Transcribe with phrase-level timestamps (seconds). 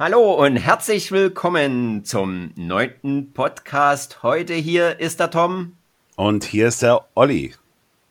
[0.00, 4.22] Hallo und herzlich willkommen zum neunten Podcast.
[4.22, 5.76] Heute hier ist der Tom.
[6.14, 7.56] Und hier ist der Olli.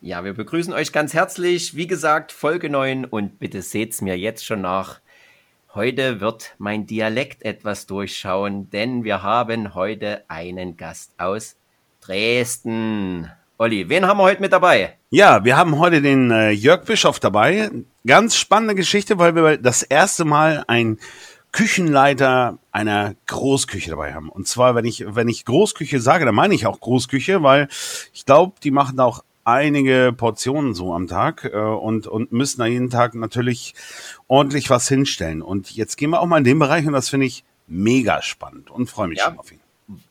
[0.02, 1.78] Ja, wir begrüßen euch ganz herzlich.
[1.78, 5.00] Wie gesagt, Folge 9 und bitte seht's mir jetzt schon nach.
[5.74, 11.56] Heute wird mein Dialekt etwas durchschauen, denn wir haben heute einen Gast aus
[12.02, 13.32] Dresden.
[13.58, 14.98] Olli, wen haben wir heute mit dabei?
[15.10, 17.72] Ja, wir haben heute den äh, Jörg Bischof dabei.
[18.06, 21.00] Ganz spannende Geschichte, weil wir das erste Mal ein
[21.52, 24.30] Küchenleiter einer Großküche dabei haben.
[24.30, 27.68] Und zwar, wenn ich, wenn ich Großküche sage, dann meine ich auch Großküche, weil
[28.14, 32.66] ich glaube, die machen auch einige Portionen so am Tag äh, und, und müssen da
[32.66, 33.74] jeden Tag natürlich
[34.28, 35.42] ordentlich was hinstellen.
[35.42, 38.70] Und jetzt gehen wir auch mal in den Bereich und das finde ich mega spannend
[38.70, 39.62] und freue mich ja, schon auf ihn.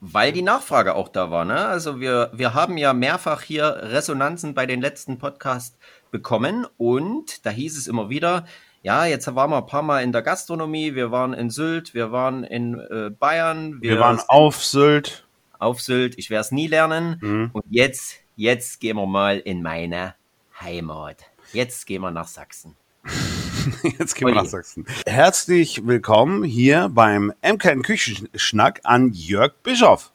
[0.00, 1.44] Weil die Nachfrage auch da war.
[1.44, 1.66] Ne?
[1.66, 5.76] Also wir, wir haben ja mehrfach hier Resonanzen bei den letzten Podcasts
[6.10, 8.46] bekommen und da hieß es immer wieder,
[8.86, 12.12] ja, jetzt waren wir ein paar Mal in der Gastronomie, wir waren in Sylt, wir
[12.12, 13.82] waren in äh, Bayern.
[13.82, 15.26] Wir, wir waren auf Sylt.
[15.58, 17.18] Auf Sylt, ich werde es nie lernen.
[17.20, 17.50] Mhm.
[17.52, 20.14] Und jetzt jetzt gehen wir mal in meine
[20.60, 21.24] Heimat.
[21.52, 22.76] Jetzt gehen wir nach Sachsen.
[23.98, 24.86] Jetzt gehen wir nach Sachsen.
[25.04, 30.12] Herzlich willkommen hier beim MKN Küchenschnack an Jörg Bischof.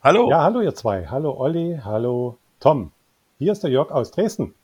[0.00, 0.30] Hallo.
[0.30, 1.08] Ja, hallo ihr zwei.
[1.08, 2.92] Hallo Olli, hallo Tom.
[3.38, 4.54] Hier ist der Jörg aus Dresden.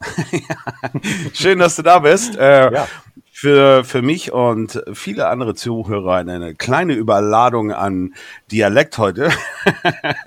[1.32, 2.36] Schön, dass du da bist.
[2.36, 2.88] Äh, ja.
[3.32, 8.14] für, für mich und viele andere Zuhörer eine kleine Überladung an
[8.50, 9.30] Dialekt heute.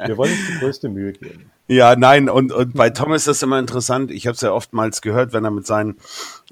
[0.05, 1.52] Wir wollen uns die größte Mühe geben.
[1.67, 4.11] Ja, nein, und, und bei Tom ist das immer interessant.
[4.11, 5.97] Ich habe es ja oftmals gehört, wenn er mit seinen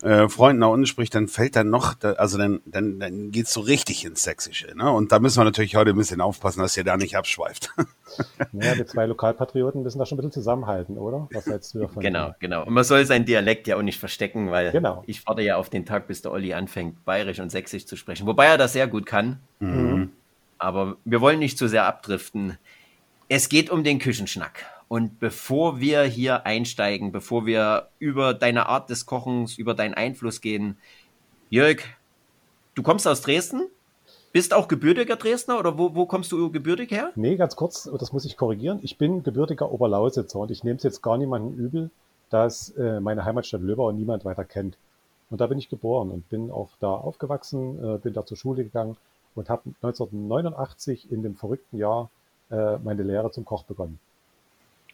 [0.03, 3.59] äh, Freunden da unten spricht, dann fällt dann noch, also dann, dann, dann geht's so
[3.59, 4.73] richtig ins Sächsische.
[4.75, 4.89] Ne?
[4.89, 7.71] Und da müssen wir natürlich heute ein bisschen aufpassen, dass ihr da nicht abschweift.
[8.51, 11.29] Naja, wir zwei Lokalpatrioten müssen da schon ein bisschen zusammenhalten, oder?
[11.31, 12.03] Was hältst du davon?
[12.03, 12.65] Genau, genau.
[12.65, 15.01] Und man soll seinen Dialekt ja auch nicht verstecken, weil genau.
[15.07, 18.27] ich warte ja auf den Tag, bis der Olli anfängt, bayerisch und sächsisch zu sprechen.
[18.27, 19.39] Wobei er das sehr gut kann.
[19.59, 20.11] Mhm.
[20.57, 22.57] Aber wir wollen nicht zu sehr abdriften.
[23.29, 24.65] Es geht um den Küchenschnack.
[24.91, 30.41] Und bevor wir hier einsteigen, bevor wir über deine Art des Kochens, über deinen Einfluss
[30.41, 30.75] gehen,
[31.49, 31.77] Jörg,
[32.75, 33.69] du kommst aus Dresden?
[34.33, 37.13] Bist auch gebürtiger Dresdner oder wo, wo kommst du gebürtig her?
[37.15, 38.79] Nee, ganz kurz, das muss ich korrigieren.
[38.81, 41.89] Ich bin gebürtiger Oberlausitzer und ich nehme es jetzt gar niemandem übel,
[42.29, 44.77] dass äh, meine Heimatstadt Löbau niemand weiter kennt.
[45.29, 48.65] Und da bin ich geboren und bin auch da aufgewachsen, äh, bin da zur Schule
[48.65, 48.97] gegangen
[49.35, 52.09] und habe 1989 in dem verrückten Jahr
[52.49, 53.97] äh, meine Lehre zum Koch begonnen.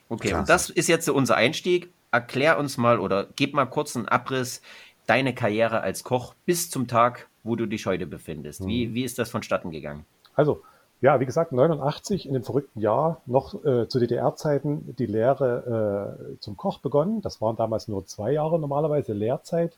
[0.09, 0.39] Okay, Klasse.
[0.39, 1.91] und das ist jetzt unser Einstieg.
[2.11, 4.61] Erklär uns mal oder gib mal kurz einen Abriss
[5.07, 8.65] deine Karriere als Koch bis zum Tag, wo du dich heute befindest.
[8.65, 8.93] Wie, mhm.
[8.93, 10.05] wie ist das vonstatten gegangen?
[10.35, 10.61] Also,
[11.01, 16.39] ja, wie gesagt, 89 in dem verrückten Jahr, noch äh, zu DDR-Zeiten die Lehre äh,
[16.39, 17.21] zum Koch begonnen.
[17.21, 19.77] Das waren damals nur zwei Jahre normalerweise Lehrzeit.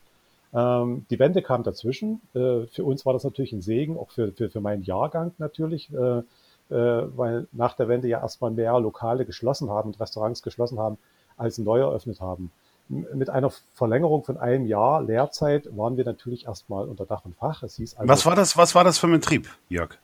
[0.53, 2.21] Ähm, die Wende kam dazwischen.
[2.33, 5.93] Äh, für uns war das natürlich ein Segen, auch für, für, für meinen Jahrgang natürlich.
[5.93, 6.23] Äh,
[6.69, 10.97] äh, weil nach der Wende ja erstmal mehr Lokale geschlossen haben und Restaurants geschlossen haben,
[11.37, 12.51] als neu eröffnet haben.
[12.89, 17.61] Mit einer Verlängerung von einem Jahr Lehrzeit waren wir natürlich erstmal unter Dach und Fach.
[17.63, 18.57] Es hieß also, was war das?
[18.57, 19.97] Was war das für ein Betrieb, Jörg?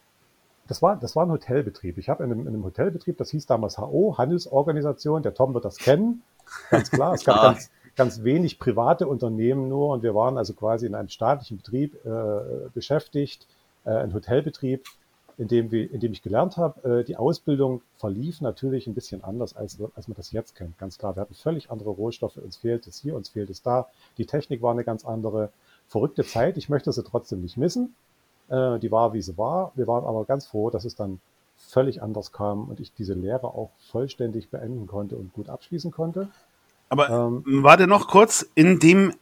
[0.67, 1.97] Das war, das war ein Hotelbetrieb.
[1.97, 5.23] Ich habe in, in einem, Hotelbetrieb, das hieß damals HO, Handelsorganisation.
[5.23, 6.23] Der Tom wird das kennen,
[6.71, 7.13] ganz klar.
[7.13, 11.09] Es gab ganz, ganz wenig private Unternehmen nur und wir waren also quasi in einem
[11.09, 13.47] staatlichen Betrieb äh, beschäftigt,
[13.85, 14.85] äh, ein Hotelbetrieb
[15.37, 16.99] in dem, wir, in dem ich gelernt habe.
[16.99, 20.77] Äh, die Ausbildung verlief natürlich ein bisschen anders, als, als man das jetzt kennt.
[20.77, 22.37] Ganz klar, wir hatten völlig andere Rohstoffe.
[22.37, 23.87] Uns fehlt es hier, uns fehlt es da.
[24.17, 25.49] Die Technik war eine ganz andere.
[25.87, 26.57] Verrückte Zeit.
[26.57, 27.93] Ich möchte sie trotzdem nicht missen.
[28.49, 29.71] Äh, die war, wie sie war.
[29.75, 31.19] Wir waren aber ganz froh, dass es dann
[31.57, 36.27] völlig anders kam und ich diese Lehre auch vollständig beenden konnte und gut abschließen konnte.
[36.89, 39.13] Aber ähm, warte noch kurz, in dem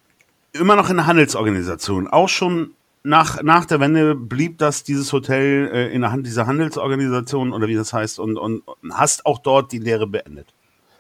[0.53, 2.72] immer noch in der Handelsorganisation, auch schon
[3.03, 7.68] nach, nach der Wende blieb das dieses Hotel äh, in der Hand dieser Handelsorganisation oder
[7.68, 10.53] wie das heißt und, und, und hast auch dort die Lehre beendet.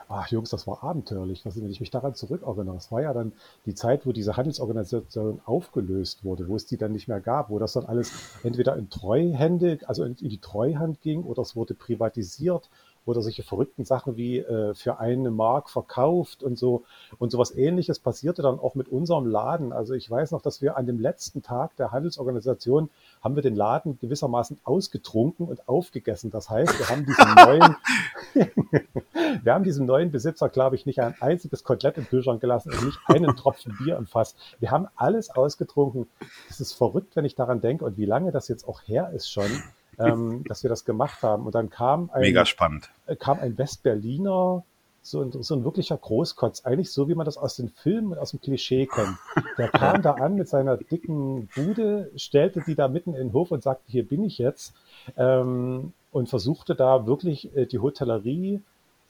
[0.09, 1.43] Ach Jungs, das war abenteuerlich.
[1.43, 3.31] wenn ich mich daran zurückerinnere, es war ja dann
[3.65, 7.57] die Zeit, wo diese Handelsorganisation aufgelöst wurde, wo es die dann nicht mehr gab, wo
[7.57, 8.11] das dann alles
[8.43, 12.69] entweder in Treuhände, also in die Treuhand ging oder es wurde privatisiert
[13.05, 16.83] oder solche verrückten Sachen wie äh, für eine Mark verkauft und so.
[17.19, 19.73] Und sowas ähnliches passierte dann auch mit unserem Laden.
[19.73, 22.89] Also ich weiß noch, dass wir an dem letzten Tag der Handelsorganisation
[23.21, 26.31] haben wir den Laden gewissermaßen ausgetrunken und aufgegessen.
[26.31, 27.75] Das heißt, wir haben diesen neuen,
[29.43, 32.85] wir haben diesem neuen Besitzer, glaube ich, nicht ein einziges Kotelett im Kühlschrank gelassen und
[32.85, 34.35] nicht einen Tropfen Bier im Fass.
[34.59, 36.07] Wir haben alles ausgetrunken.
[36.47, 39.29] Das ist verrückt, wenn ich daran denke und wie lange das jetzt auch her ist
[39.29, 39.49] schon
[39.99, 41.45] ähm, dass wir das gemacht haben.
[41.45, 42.89] Und dann kam ein, Mega spannend.
[43.05, 44.63] Äh, kam ein Westberliner
[45.03, 48.31] so ein, so ein wirklicher Großkotz, eigentlich so, wie man das aus den Filmen, aus
[48.31, 49.17] dem Klischee kennt.
[49.57, 53.51] Der kam da an mit seiner dicken Bude, stellte die da mitten in den Hof
[53.51, 54.73] und sagte, hier bin ich jetzt,
[55.17, 58.61] ähm, und versuchte da wirklich äh, die Hotellerie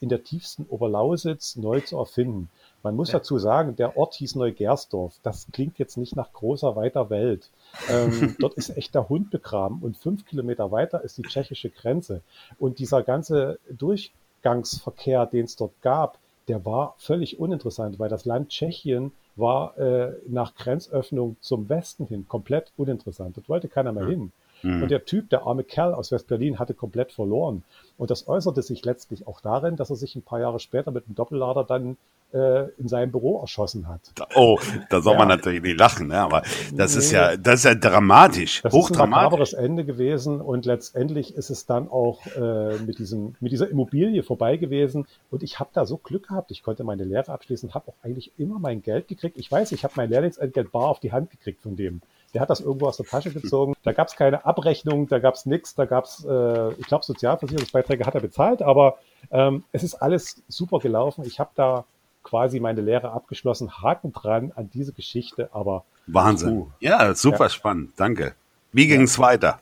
[0.03, 2.49] in der tiefsten Oberlausitz neu zu erfinden.
[2.83, 3.19] Man muss ja.
[3.19, 5.17] dazu sagen, der Ort hieß Neugersdorf.
[5.23, 7.49] Das klingt jetzt nicht nach großer, weiter Welt.
[7.89, 12.19] Ähm, dort ist echt der Hund begraben und fünf Kilometer weiter ist die tschechische Grenze.
[12.59, 18.49] Und dieser ganze Durchgangsverkehr, den es dort gab, der war völlig uninteressant, weil das Land
[18.49, 23.37] Tschechien war äh, nach Grenzöffnung zum Westen hin komplett uninteressant.
[23.37, 24.33] Dort wollte keiner mehr hin.
[24.63, 24.83] Mhm.
[24.83, 27.63] Und der Typ, der arme Kerl aus West-Berlin, hatte komplett verloren.
[27.97, 31.05] Und das äußerte sich letztlich auch darin, dass er sich ein paar Jahre später mit
[31.05, 31.97] einem Doppellader dann
[32.33, 34.01] äh, in seinem Büro erschossen hat.
[34.35, 34.57] Oh,
[34.89, 35.19] da soll ja.
[35.19, 36.19] man natürlich nicht lachen, ne?
[36.19, 36.41] aber
[36.73, 36.99] das nee.
[36.99, 39.39] ist ja, das ist ja dramatisch, das hochdramatisch.
[39.39, 43.51] Das ist ein Ende gewesen und letztendlich ist es dann auch äh, mit diesem, mit
[43.51, 47.31] dieser Immobilie vorbei gewesen und ich habe da so Glück gehabt, ich konnte meine Lehre
[47.31, 49.37] abschließen, habe auch eigentlich immer mein Geld gekriegt.
[49.37, 52.01] Ich weiß, ich habe mein Lehrlingsentgelt bar auf die Hand gekriegt von dem.
[52.33, 53.75] Der hat das irgendwo aus der Tasche gezogen.
[53.83, 57.05] Da gab es keine Abrechnung, da gab es nichts, da gab es, äh, ich glaube,
[57.05, 58.97] Sozialversicherungsbeiträge hat er bezahlt, aber
[59.31, 61.23] ähm, es ist alles super gelaufen.
[61.25, 61.85] Ich habe da
[62.23, 63.81] quasi meine Lehre abgeschlossen.
[63.81, 65.85] Haken dran an diese Geschichte, aber.
[66.07, 66.57] Wahnsinn.
[66.57, 67.49] Uh, ja, super ja.
[67.49, 67.91] spannend.
[67.97, 68.33] Danke.
[68.71, 69.23] Wie ging es ja.
[69.23, 69.59] weiter?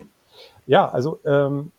[0.66, 1.72] Ja, also ähm,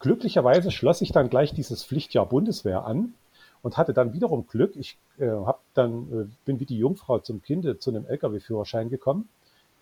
[0.00, 3.14] glücklicherweise schloss ich dann gleich dieses Pflichtjahr Bundeswehr an
[3.62, 4.76] und hatte dann wiederum Glück.
[4.76, 9.28] Ich äh, hab dann äh, bin wie die Jungfrau zum Kinde zu einem LKW-Führerschein gekommen,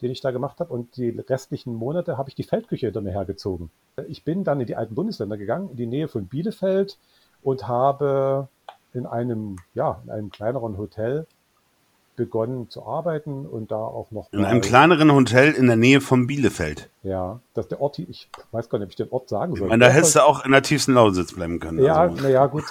[0.02, 3.12] den ich da gemacht habe und die restlichen Monate habe ich die Feldküche hinter mir
[3.12, 3.70] hergezogen.
[4.08, 6.98] Ich bin dann in die alten Bundesländer gegangen, in die Nähe von Bielefeld
[7.42, 8.48] und habe
[8.92, 11.26] in einem, ja, in einem kleineren Hotel
[12.16, 14.30] begonnen zu arbeiten und da auch noch.
[14.32, 16.90] In einem kleineren Hotel in der Nähe von Bielefeld.
[17.02, 19.66] Ja, dass der Ort, ich weiß gar nicht, ob ich den Ort sagen soll.
[19.66, 21.82] Ich meine, da hättest du auch in der tiefsten Lausitz bleiben können.
[21.82, 22.22] Ja, also.
[22.22, 22.64] naja, gut,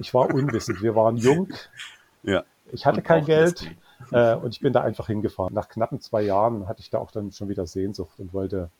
[0.00, 0.82] ich war unwissend.
[0.82, 1.48] Wir waren jung.
[2.24, 2.42] Ja.
[2.72, 3.64] Ich hatte kein Geld
[4.10, 5.54] äh, und ich bin da einfach hingefahren.
[5.54, 8.70] Nach knappen zwei Jahren hatte ich da auch dann schon wieder Sehnsucht und wollte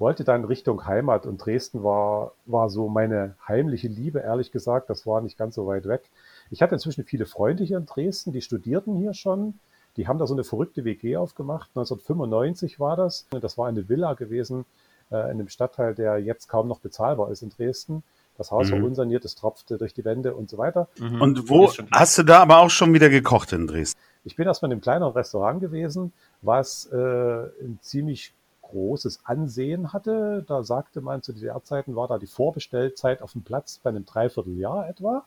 [0.00, 4.88] wollte dann Richtung Heimat und Dresden war, war so meine heimliche Liebe, ehrlich gesagt.
[4.88, 6.08] Das war nicht ganz so weit weg.
[6.50, 9.58] Ich hatte inzwischen viele Freunde hier in Dresden, die studierten hier schon.
[9.96, 11.68] Die haben da so eine verrückte WG aufgemacht.
[11.74, 13.26] 1995 war das.
[13.30, 14.64] Das war eine Villa gewesen
[15.10, 18.02] äh, in einem Stadtteil, der jetzt kaum noch bezahlbar ist in Dresden.
[18.38, 18.76] Das Haus mhm.
[18.76, 20.88] war unsaniert, es tropfte durch die Wände und so weiter.
[20.98, 21.20] Mhm.
[21.20, 24.00] Und wo hast du da aber auch schon wieder gekocht in Dresden?
[24.24, 26.12] Ich bin erstmal in einem kleineren Restaurant gewesen,
[26.42, 30.44] was äh, ein ziemlich großes Ansehen hatte.
[30.46, 34.88] Da sagte man, zu DDR-Zeiten war da die Vorbestellzeit auf dem Platz bei einem Dreivierteljahr
[34.88, 35.24] etwa.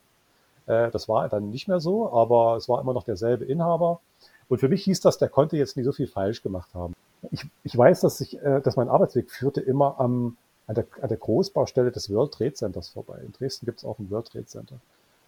[0.65, 3.99] Äh, das war dann nicht mehr so, aber es war immer noch derselbe Inhaber.
[4.47, 6.93] Und für mich hieß das, der konnte jetzt nicht so viel falsch gemacht haben.
[7.31, 10.37] Ich, ich weiß, dass, ich, äh, dass mein Arbeitsweg führte immer am,
[10.67, 13.19] an, der, an der Großbaustelle des World Trade Centers vorbei.
[13.25, 14.75] In Dresden gibt es auch ein World Trade Center.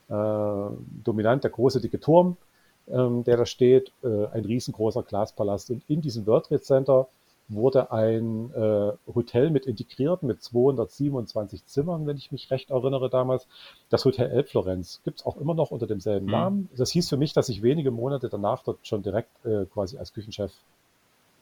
[0.09, 2.37] Äh, dominant der große dicke Turm,
[2.87, 5.71] ähm, der da steht, äh, ein riesengroßer Glaspalast.
[5.71, 7.07] Und in diesem World Trade Center
[7.47, 13.47] wurde ein äh, Hotel mit integriert mit 227 Zimmern, wenn ich mich recht erinnere damals.
[13.89, 16.31] Das Hotel Elbflorenz gibt es auch immer noch unter demselben mhm.
[16.31, 16.69] Namen.
[16.75, 20.13] Das hieß für mich, dass ich wenige Monate danach dort schon direkt äh, quasi als
[20.13, 20.51] Küchenchef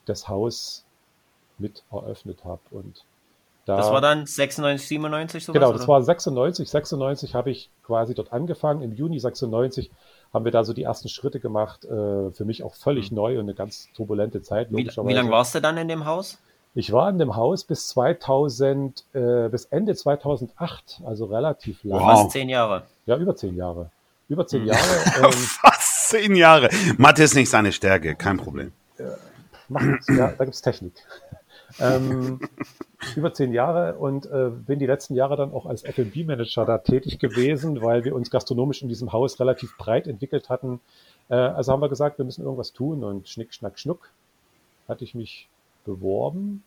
[0.04, 0.84] das Haus
[1.58, 2.60] mit eröffnet habe.
[2.70, 3.04] Und
[3.64, 5.54] da, das war dann 96, 97 sowas?
[5.54, 5.94] Genau, das oder?
[5.94, 6.68] war 96.
[6.68, 8.82] 96 habe ich quasi dort angefangen.
[8.82, 9.90] Im Juni 96
[10.34, 11.84] haben wir da so die ersten Schritte gemacht.
[11.84, 13.16] Äh, für mich auch völlig mhm.
[13.16, 14.68] neu und eine ganz turbulente Zeit.
[14.70, 16.38] Wie, wie lange warst du dann in dem Haus?
[16.74, 22.00] Ich war in dem Haus bis 2000, äh, bis Ende 2008, also relativ lang.
[22.00, 22.10] Wow.
[22.10, 22.82] Fast zehn Jahre.
[23.06, 23.90] Ja, über zehn Jahre.
[24.28, 24.68] Über zehn mhm.
[24.68, 24.82] Jahre.
[25.22, 26.68] Ähm, Fast zehn Jahre.
[26.98, 28.72] Mathe ist nicht seine Stärke, kein Problem.
[28.98, 29.04] Äh,
[30.16, 30.94] ja, da gibt es Technik.
[31.80, 32.40] Ähm,
[33.16, 37.18] über zehn Jahre und äh, bin die letzten Jahre dann auch als F&B-Manager da tätig
[37.18, 40.80] gewesen, weil wir uns gastronomisch in diesem Haus relativ breit entwickelt hatten.
[41.28, 44.10] Äh, also haben wir gesagt, wir müssen irgendwas tun und schnick, schnack, schnuck
[44.88, 45.48] hatte ich mich
[45.84, 46.62] beworben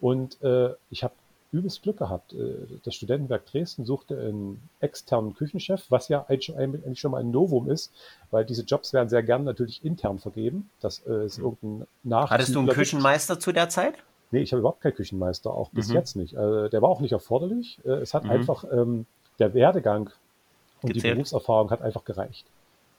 [0.00, 1.14] und äh, ich habe
[1.52, 2.32] übelst Glück gehabt.
[2.32, 7.70] Äh, das Studentenwerk Dresden suchte einen externen Küchenchef, was ja eigentlich schon mal ein Novum
[7.70, 7.92] ist,
[8.30, 10.70] weil diese Jobs werden sehr gern natürlich intern vergeben.
[10.80, 12.30] Das äh, ist irgendein Nach.
[12.30, 13.94] Hattest du einen Küchenmeister zu der Zeit?
[14.34, 15.94] Nee, ich habe überhaupt keinen Küchenmeister, auch bis mhm.
[15.94, 16.34] jetzt nicht.
[16.34, 17.78] Äh, der war auch nicht erforderlich.
[17.84, 18.30] Äh, es hat mhm.
[18.30, 19.06] einfach ähm,
[19.38, 20.10] der Werdegang
[20.82, 21.04] und Gezählt.
[21.04, 22.44] die Berufserfahrung hat einfach gereicht.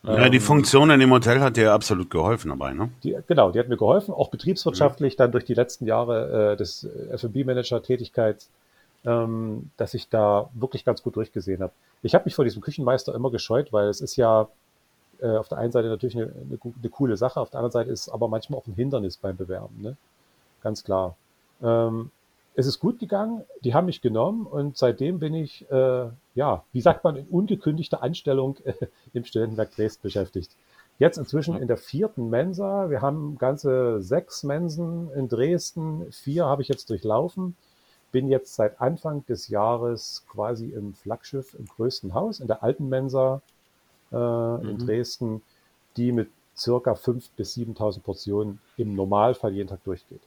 [0.04, 2.90] Ja, die ähm, Funktion in dem Hotel hat dir absolut geholfen dabei, ne?
[3.04, 5.18] Die, genau, die hat mir geholfen, auch betriebswirtschaftlich, ja.
[5.18, 8.50] dann durch die letzten Jahre äh, des F&B-Manager-Tätigkeits,
[9.06, 11.74] ähm, dass ich da wirklich ganz gut durchgesehen habe.
[12.02, 14.48] Ich habe mich vor diesem Küchenmeister immer gescheut, weil es ist ja
[15.20, 17.92] äh, auf der einen Seite natürlich eine, eine, eine, coole Sache, auf der anderen Seite
[17.92, 19.98] ist es aber manchmal auch ein Hindernis beim Bewerben, ne?
[20.62, 21.16] Ganz klar.
[21.62, 22.12] Ähm,
[22.56, 26.82] es ist gut gegangen, die haben mich genommen und seitdem bin ich, äh, ja, wie
[26.82, 28.74] sagt man, in ungekündigter Anstellung äh,
[29.14, 30.56] im Studentenwerk Dresden beschäftigt.
[30.98, 32.90] Jetzt inzwischen in der vierten Mensa.
[32.90, 36.10] Wir haben ganze sechs Mensen in Dresden.
[36.12, 37.58] Vier habe ich jetzt durchlaufen.
[38.14, 42.88] Bin jetzt seit Anfang des Jahres quasi im Flaggschiff im größten Haus, in der alten
[42.88, 43.42] Mensa
[44.14, 44.70] äh, mhm.
[44.70, 45.42] in Dresden,
[45.98, 50.22] die mit circa 5.000 bis 7.000 Portionen im Normalfall jeden Tag durchgeht.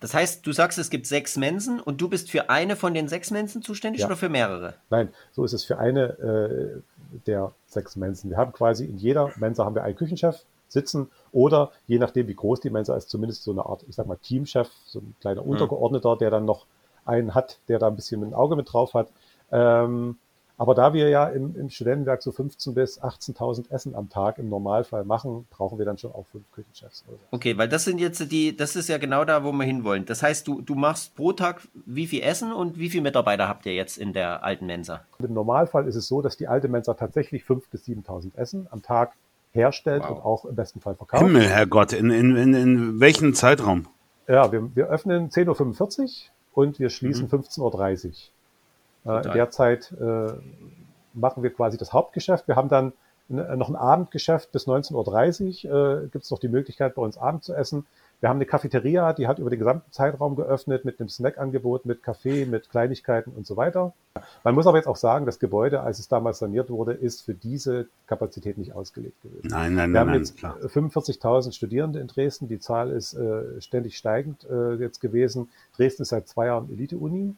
[0.00, 3.08] Das heißt, du sagst, es gibt sechs Mensen und du bist für eine von den
[3.08, 4.06] sechs Mensen zuständig ja.
[4.06, 4.74] oder für mehrere?
[4.90, 6.82] Nein, so ist es für eine äh,
[7.26, 8.30] der sechs Mensen.
[8.30, 12.34] Wir haben quasi in jeder Mensa haben wir einen Küchenchef sitzen oder je nachdem, wie
[12.34, 15.42] groß die Mensa ist, zumindest so eine Art, ich sag mal, Teamchef, so ein kleiner
[15.42, 15.50] mhm.
[15.50, 16.66] Untergeordneter, der dann noch
[17.04, 19.08] einen hat, der da ein bisschen ein Auge mit drauf hat.
[19.52, 20.18] Ähm,
[20.58, 24.48] aber da wir ja im, im Studentenwerk so 15.000 bis 18.000 Essen am Tag im
[24.48, 27.04] Normalfall machen, brauchen wir dann schon auch fünf Küchenchefs.
[27.06, 27.18] So.
[27.30, 30.06] Okay, weil das sind jetzt die, das ist ja genau da, wo wir hinwollen.
[30.06, 33.66] Das heißt, du, du machst pro Tag wie viel Essen und wie viele Mitarbeiter habt
[33.66, 35.02] ihr jetzt in der alten Mensa?
[35.18, 38.82] Im Normalfall ist es so, dass die alte Mensa tatsächlich 5.000 bis 7.000 Essen am
[38.82, 39.12] Tag
[39.52, 40.10] herstellt wow.
[40.10, 41.22] und auch im besten Fall verkauft.
[41.22, 43.86] Himmel, Herrgott, in, in, in, in welchem Zeitraum?
[44.26, 46.08] Ja, wir, wir öffnen 10.45 Uhr
[46.64, 47.40] und wir schließen mhm.
[47.42, 48.12] 15.30 Uhr.
[49.06, 50.32] Äh, in der Zeit äh,
[51.14, 52.48] machen wir quasi das Hauptgeschäft.
[52.48, 52.92] Wir haben dann
[53.28, 56.04] noch ein Abendgeschäft bis 19.30 Uhr.
[56.04, 57.86] Äh, Gibt es noch die Möglichkeit, bei uns Abend zu essen.
[58.20, 62.02] Wir haben eine Cafeteria, die hat über den gesamten Zeitraum geöffnet mit einem Snackangebot, mit
[62.02, 63.92] Kaffee, mit Kleinigkeiten und so weiter.
[64.42, 67.34] Man muss aber jetzt auch sagen, das Gebäude, als es damals saniert wurde, ist für
[67.34, 69.48] diese Kapazität nicht ausgelegt gewesen.
[69.48, 70.24] Nein, nein, Wir nein.
[70.32, 72.48] Wir haben jetzt 45.000 Studierende in Dresden.
[72.48, 75.50] Die Zahl ist äh, ständig steigend äh, jetzt gewesen.
[75.76, 77.34] Dresden ist seit zwei Jahren Elite-Uni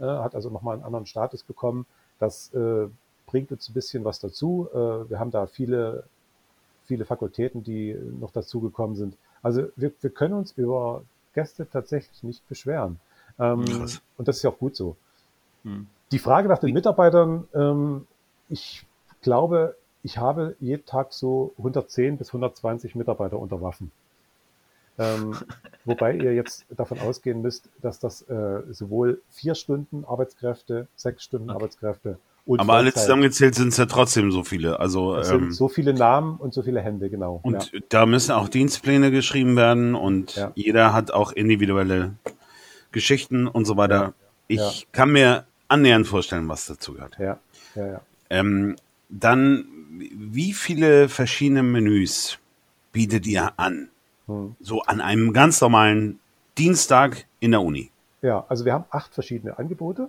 [0.00, 1.86] äh, hat also nochmal einen anderen Status bekommen.
[2.18, 2.88] Das äh,
[3.26, 4.68] bringt uns ein bisschen was dazu.
[4.72, 6.04] Äh, wir haben da viele,
[6.86, 9.16] viele Fakultäten, die noch dazugekommen sind.
[9.42, 11.02] Also wir, wir können uns über
[11.34, 12.98] Gäste tatsächlich nicht beschweren.
[13.38, 13.64] Ähm,
[14.16, 14.96] und das ist ja auch gut so.
[15.62, 15.86] Hm.
[16.10, 18.06] Die Frage nach den Mitarbeitern, ähm,
[18.48, 18.86] ich
[19.20, 23.92] glaube, ich habe jeden Tag so 110 bis 120 Mitarbeiter unter Waffen.
[24.98, 25.36] Ähm,
[25.84, 31.50] wobei ihr jetzt davon ausgehen müsst, dass das äh, sowohl vier Stunden Arbeitskräfte, sechs Stunden
[31.50, 31.56] okay.
[31.56, 34.80] Arbeitskräfte und Aber alle zusammengezählt sind es ja trotzdem so viele.
[34.80, 37.40] Also es sind ähm, so viele Namen und so viele Hände, genau.
[37.42, 37.80] Und ja.
[37.90, 40.50] da müssen auch Dienstpläne geschrieben werden und ja.
[40.54, 42.14] jeder hat auch individuelle
[42.90, 44.14] Geschichten und so weiter.
[44.48, 44.66] Ja.
[44.70, 47.18] Ich kann mir annähernd vorstellen, was dazu gehört.
[47.18, 47.38] Ja,
[47.74, 48.00] ja, ja.
[48.30, 48.76] Ähm,
[49.10, 49.66] dann,
[49.98, 52.38] wie viele verschiedene Menüs
[52.92, 53.90] bietet ihr an?
[54.28, 54.54] Hm.
[54.60, 56.20] So an einem ganz normalen
[56.56, 57.90] Dienstag in der Uni.
[58.22, 60.08] Ja, also wir haben acht verschiedene Angebote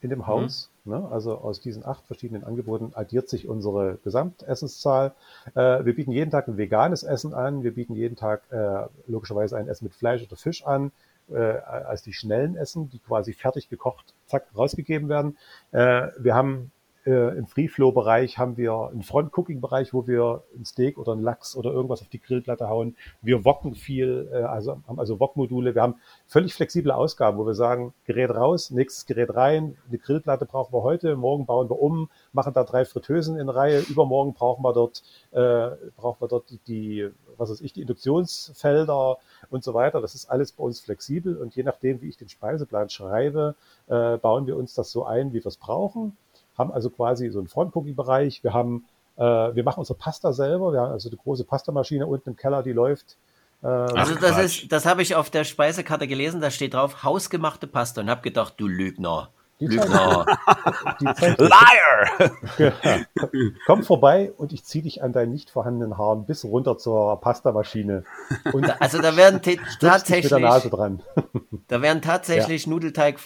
[0.00, 0.70] in dem Haus.
[0.84, 0.92] Mhm.
[0.92, 1.08] Ne?
[1.10, 5.12] Also aus diesen acht verschiedenen Angeboten addiert sich unsere Gesamtessenszahl.
[5.54, 7.62] Äh, wir bieten jeden Tag ein veganes Essen an.
[7.62, 10.92] Wir bieten jeden Tag äh, logischerweise ein Essen mit Fleisch oder Fisch an,
[11.30, 15.36] äh, als die schnellen Essen, die quasi fertig gekocht, zack, rausgegeben werden.
[15.72, 16.70] Äh, wir haben
[17.08, 21.72] äh, Im Free-Flow-Bereich haben wir einen Front-Cooking-Bereich, wo wir ein Steak oder ein Lachs oder
[21.72, 22.96] irgendwas auf die Grillplatte hauen.
[23.22, 25.74] Wir wocken viel, äh, also haben also Wok-Module.
[25.74, 25.94] Wir haben
[26.26, 30.82] völlig flexible Ausgaben, wo wir sagen, Gerät raus, nächstes Gerät rein, eine Grillplatte brauchen wir
[30.82, 35.02] heute, morgen bauen wir um, machen da drei Fritteusen in Reihe, übermorgen brauchen wir dort,
[35.30, 39.16] äh, brauchen wir dort die, die, was weiß ich, die Induktionsfelder
[39.48, 40.02] und so weiter.
[40.02, 43.54] Das ist alles bei uns flexibel und je nachdem, wie ich den Speiseplan schreibe,
[43.86, 46.16] äh, bauen wir uns das so ein, wie wir es brauchen
[46.58, 48.42] haben also quasi so einen Front-Cookie-Bereich.
[48.42, 48.84] Wir haben,
[49.16, 50.72] äh, wir machen unsere Pasta selber.
[50.72, 53.16] Wir haben also eine große Pastamaschine unten im Keller, die läuft.
[53.62, 54.62] Äh, also das Quatsch.
[54.62, 56.40] ist, das habe ich auf der Speisekarte gelesen.
[56.40, 59.30] Da steht drauf hausgemachte Pasta und habe gedacht, du Lügner.
[59.60, 60.24] Die Lügner.
[61.16, 62.30] Zeit, Liar!
[62.58, 62.72] Ja.
[63.66, 68.04] Komm vorbei und ich ziehe dich an deinen nicht vorhandenen Haaren bis runter zur Pastamaschine.
[68.52, 69.40] Und also da werden
[69.80, 72.70] tatsächlich Da werden tatsächlich ja.
[72.70, 73.18] Nudelteig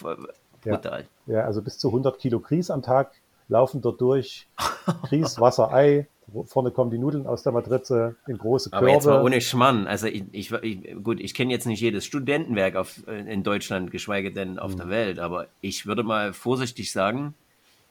[0.63, 1.05] brutal.
[1.27, 1.35] Ja.
[1.35, 3.11] ja, also bis zu 100 Kilo Grieß am Tag
[3.47, 4.47] laufen dort durch.
[5.09, 6.07] Grieß, Wasser, Ei.
[6.45, 8.85] Vorne kommen die Nudeln aus der Matrize in große Körbe.
[8.85, 9.87] Aber jetzt mal ohne Schmann.
[9.87, 14.31] Also ich, ich, ich gut, ich kenne jetzt nicht jedes Studentenwerk auf, in Deutschland, geschweige
[14.31, 14.77] denn auf mhm.
[14.77, 17.35] der Welt, aber ich würde mal vorsichtig sagen,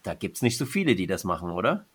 [0.02, 1.87] da gibt es nicht so viele, die das machen, oder?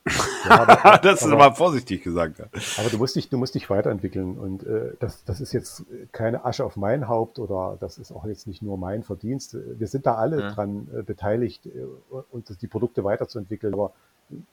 [0.46, 2.40] Ja, aber, das ist aber vorsichtig gesagt.
[2.42, 6.46] Aber du musst dich, du musst dich weiterentwickeln und äh, das, das ist jetzt keine
[6.46, 9.58] Asche auf mein Haupt oder das ist auch jetzt nicht nur mein Verdienst.
[9.78, 10.52] Wir sind da alle ja.
[10.52, 11.70] dran äh, beteiligt äh,
[12.32, 13.74] und die Produkte weiterzuentwickeln.
[13.74, 13.92] Aber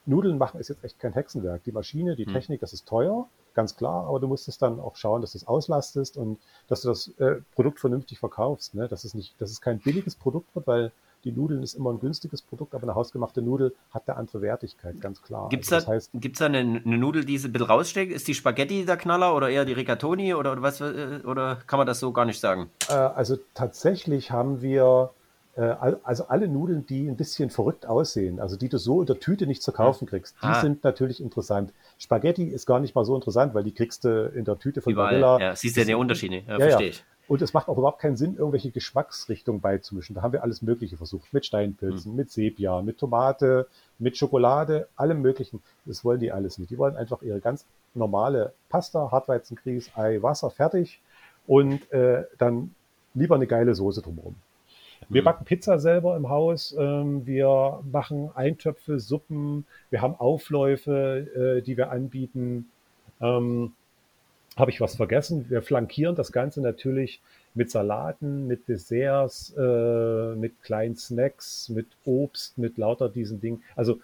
[0.07, 1.63] Nudeln machen ist jetzt echt kein Hexenwerk.
[1.65, 2.33] Die Maschine, die hm.
[2.33, 5.39] Technik, das ist teuer, ganz klar, aber du musst es dann auch schauen, dass du
[5.39, 8.75] es auslastest und dass du das äh, Produkt vernünftig verkaufst.
[8.75, 8.89] Ne?
[8.89, 10.93] Dass es nicht, dass es kein billiges Produkt wird, weil
[11.25, 15.01] die Nudeln ist immer ein günstiges Produkt, aber eine hausgemachte Nudel hat eine andere Wertigkeit,
[15.01, 15.49] ganz klar.
[15.49, 18.13] Gibt es also, da, das heißt, da eine, eine, Nudel, die ein bisschen raussteckt?
[18.13, 20.81] Ist die Spaghetti der Knaller oder eher die Rigatoni oder, oder was?
[20.81, 22.71] Äh, oder kann man das so gar nicht sagen?
[22.89, 25.11] Äh, also tatsächlich haben wir
[25.57, 29.21] äh, also alle Nudeln, die ein bisschen verrückt aussehen, also die du so in der
[29.21, 30.61] Tüte nicht zu kaufen kriegst, die ah.
[30.61, 31.73] sind natürlich interessant.
[31.99, 34.93] Spaghetti ist gar nicht mal so interessant, weil die kriegst du in der Tüte von
[34.93, 35.21] Überall.
[35.21, 35.41] Barilla.
[35.41, 37.05] Ja, siehst du ja die Unterschiede, ja, ja, verstehe ich.
[37.27, 40.15] Und es macht auch überhaupt keinen Sinn, irgendwelche Geschmacksrichtungen beizumischen.
[40.15, 41.33] Da haben wir alles Mögliche versucht.
[41.33, 42.17] Mit Steinpilzen, hm.
[42.17, 43.67] mit Sepia, mit Tomate,
[43.99, 45.63] mit Schokolade, allem Möglichen.
[45.87, 46.71] Das wollen die alles nicht.
[46.71, 47.65] Die wollen einfach ihre ganz
[47.95, 51.01] normale Pasta, Hartweizengrieß, Ei, Wasser, fertig.
[51.47, 52.75] Und äh, dann
[53.15, 54.35] lieber eine geile Soße drumherum.
[55.09, 55.25] Wir mhm.
[55.25, 56.75] backen Pizza selber im Haus.
[56.79, 59.67] Ähm, wir machen Eintöpfe, Suppen.
[59.91, 62.71] Wir haben Aufläufe, äh, die wir anbieten.
[64.57, 65.47] Habe ich was vergessen?
[65.49, 67.21] Wir flankieren das Ganze natürlich
[67.55, 73.63] mit Salaten, mit Desserts, äh, mit kleinen Snacks, mit Obst, mit lauter diesen Dingen.
[73.75, 74.01] Also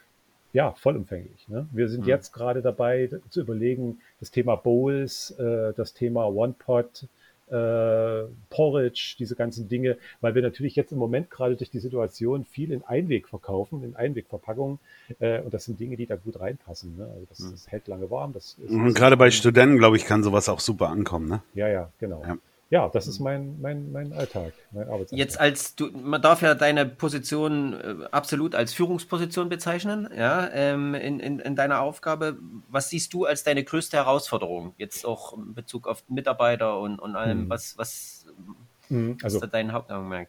[0.52, 1.48] ja, vollumfänglich.
[1.48, 1.68] Ne?
[1.70, 2.08] Wir sind mhm.
[2.08, 7.06] jetzt gerade dabei zu überlegen, das Thema Bowls, äh, das Thema One Pot,
[7.50, 12.44] äh, Porridge, diese ganzen Dinge, weil wir natürlich jetzt im Moment gerade durch die Situation
[12.44, 14.78] viel in Einweg verkaufen, in Einwegverpackungen.
[15.18, 16.96] Äh, und das sind Dinge, die da gut reinpassen.
[16.96, 17.04] Ne?
[17.04, 18.32] Also das, das, hält lange warm.
[18.32, 21.28] Das ist, und gerade bei Studenten, glaube ich, kann sowas auch super ankommen.
[21.28, 21.42] Ne?
[21.54, 22.22] Ja, ja, genau.
[22.22, 22.38] Ja
[22.70, 25.18] ja, das ist mein, mein, mein Alltag, mein Arbeitsalltag.
[25.18, 30.94] Jetzt als du, man darf ja deine Position äh, absolut als Führungsposition bezeichnen, ja, ähm,
[30.94, 32.38] in, in, in deiner Aufgabe.
[32.68, 34.74] Was siehst du als deine größte Herausforderung?
[34.78, 37.50] Jetzt auch in Bezug auf Mitarbeiter und, und allem, mhm.
[37.50, 38.26] was, was
[38.88, 39.18] mhm.
[39.20, 40.28] also, ist da dein Hauptaugenmerk?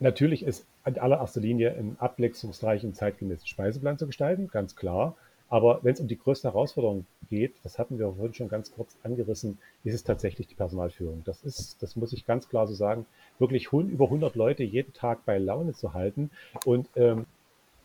[0.00, 5.14] Natürlich ist in allererster Linie einen abwechslungsreichen, zeitgemäßen Speiseplan zu gestalten, ganz klar.
[5.54, 8.96] Aber wenn es um die größte Herausforderung geht, das hatten wir vorhin schon ganz kurz
[9.04, 11.22] angerissen, ist es tatsächlich die Personalführung.
[11.24, 13.06] Das ist, das muss ich ganz klar so sagen,
[13.38, 16.32] wirklich über 100 Leute jeden Tag bei Laune zu halten.
[16.64, 17.26] Und ähm,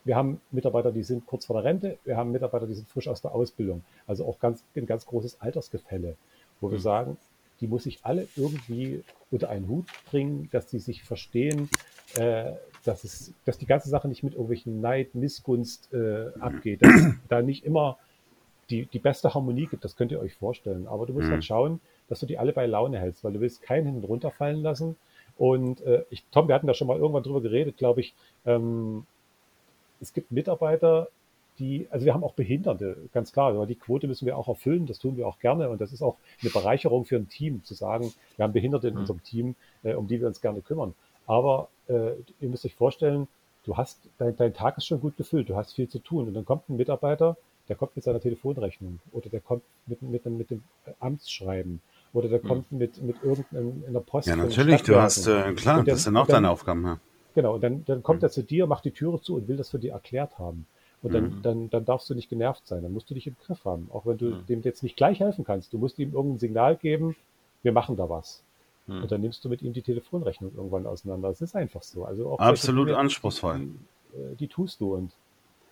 [0.02, 3.06] wir haben Mitarbeiter, die sind kurz vor der Rente, wir haben Mitarbeiter, die sind frisch
[3.06, 3.84] aus der Ausbildung.
[4.04, 6.16] Also auch ganz, ein ganz großes Altersgefälle,
[6.60, 6.82] wo wir mhm.
[6.82, 7.16] sagen,
[7.60, 11.68] die muss ich alle irgendwie unter einen Hut bringen, dass die sich verstehen,
[12.16, 12.50] äh,
[12.84, 17.14] dass, es, dass die ganze Sache nicht mit irgendwelchen Neid, Missgunst äh, abgeht, dass es
[17.28, 17.98] da nicht immer
[18.70, 20.86] die, die beste Harmonie gibt, das könnt ihr euch vorstellen.
[20.86, 21.32] Aber du musst mhm.
[21.32, 24.62] halt schauen, dass du die alle bei Laune hältst, weil du willst keinen hinten runterfallen
[24.62, 24.96] lassen.
[25.36, 28.14] Und äh, ich, Tom, wir hatten da schon mal irgendwann drüber geredet, glaube ich.
[28.46, 29.06] Ähm,
[30.00, 31.08] es gibt Mitarbeiter,
[31.58, 34.86] die, also wir haben auch Behinderte, ganz klar, aber die Quote müssen wir auch erfüllen,
[34.86, 37.74] das tun wir auch gerne und das ist auch eine Bereicherung für ein Team, zu
[37.74, 39.00] sagen, wir haben Behinderte in mhm.
[39.00, 40.94] unserem Team, äh, um die wir uns gerne kümmern.
[41.26, 43.28] Aber äh, ihr müsst euch vorstellen,
[43.64, 46.28] du hast, dein, dein Tag ist schon gut gefüllt, du hast viel zu tun.
[46.28, 47.36] Und dann kommt ein Mitarbeiter,
[47.68, 50.62] der kommt mit seiner Telefonrechnung oder der kommt mit, mit, mit dem
[50.98, 51.80] Amtsschreiben
[52.12, 52.48] oder der hm.
[52.48, 54.28] kommt mit, mit irgendeiner Post.
[54.28, 56.84] Ja, natürlich, du hast, äh, klar, der, das sind auch dann, deine Aufgaben.
[56.84, 57.00] Ja.
[57.34, 58.26] Genau, und dann, dann kommt mhm.
[58.26, 60.66] er zu dir, macht die Türe zu und will das für dich erklärt haben.
[61.02, 61.42] Und dann, mhm.
[61.42, 63.88] dann, dann darfst du nicht genervt sein, dann musst du dich im Griff haben.
[63.92, 64.46] Auch wenn du mhm.
[64.46, 65.72] dem jetzt nicht gleich helfen kannst.
[65.72, 67.16] Du musst ihm irgendein Signal geben,
[67.62, 68.42] wir machen da was.
[68.90, 69.02] Hm.
[69.02, 71.28] Und dann nimmst du mit ihm die Telefonrechnung irgendwann auseinander.
[71.28, 72.04] Es ist einfach so.
[72.04, 73.58] Also Absolut Dinge, anspruchsvoll.
[73.58, 74.94] Die, äh, die, tust du.
[74.96, 75.12] Und,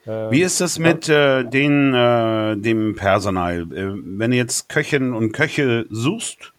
[0.07, 3.63] äh, Wie ist das mit äh, den, äh, dem Personal?
[3.73, 6.53] Äh, wenn du jetzt Köchinnen und Köche suchst,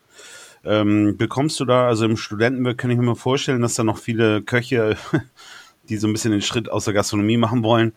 [0.66, 4.42] ähm, bekommst du da, also im Studentenwerk kann ich mir vorstellen, dass da noch viele
[4.42, 4.98] Köche,
[5.88, 7.94] die so ein bisschen den Schritt aus der Gastronomie machen wollen,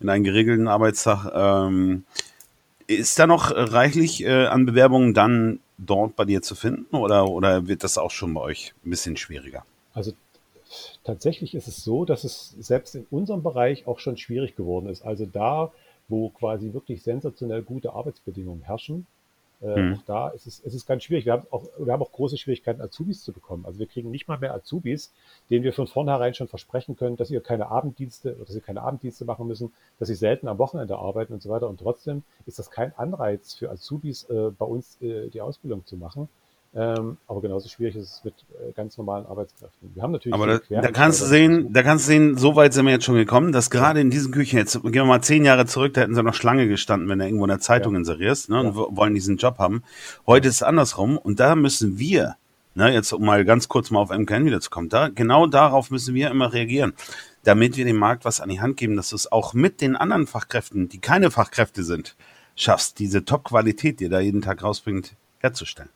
[0.00, 1.30] in einen geregelten Arbeitstag.
[1.34, 2.04] Ähm,
[2.86, 7.68] ist da noch reichlich äh, an Bewerbungen dann dort bei dir zu finden oder, oder
[7.68, 9.64] wird das auch schon bei euch ein bisschen schwieriger?
[9.92, 10.12] Also
[11.04, 15.02] tatsächlich ist es so, dass es selbst in unserem Bereich auch schon schwierig geworden ist.
[15.02, 15.72] Also da,
[16.08, 19.06] wo quasi wirklich sensationell gute Arbeitsbedingungen herrschen,
[19.62, 19.94] äh, mhm.
[19.94, 21.24] Auch da ist es, es ist ganz schwierig.
[21.24, 23.64] Wir haben, auch, wir haben auch große Schwierigkeiten, Azubis zu bekommen.
[23.64, 25.12] Also wir kriegen nicht mal mehr Azubis,
[25.48, 28.82] denen wir von vornherein schon versprechen können, dass ihr keine Abenddienste oder dass sie keine
[28.82, 31.68] Abenddienste machen müssen, dass sie selten am Wochenende arbeiten und so weiter.
[31.68, 35.96] Und trotzdem ist das kein Anreiz für Azubis, äh, bei uns äh, die Ausbildung zu
[35.96, 36.28] machen.
[36.78, 39.92] Ähm, aber genauso schwierig ist es mit äh, ganz normalen Arbeitskräften.
[39.94, 40.34] Wir haben natürlich.
[40.34, 43.06] Aber da, da kannst du sehen, da kannst du sehen, so weit sind wir jetzt
[43.06, 46.02] schon gekommen, dass gerade in diesen Küchen jetzt, gehen wir mal zehn Jahre zurück, da
[46.02, 48.00] hätten sie noch Schlange gestanden, wenn du irgendwo in der Zeitung ja.
[48.00, 48.68] inserierst, ne, ja.
[48.68, 49.84] und wollen diesen Job haben.
[50.26, 52.36] Heute ist es andersrum und da müssen wir,
[52.74, 56.30] ne, jetzt um mal ganz kurz mal auf MKN wiederzukommen, da, genau darauf müssen wir
[56.30, 56.92] immer reagieren,
[57.44, 59.96] damit wir dem Markt was an die Hand geben, dass du es auch mit den
[59.96, 62.16] anderen Fachkräften, die keine Fachkräfte sind,
[62.54, 65.88] schaffst, diese Top-Qualität, die da jeden Tag rausbringt, herzustellen.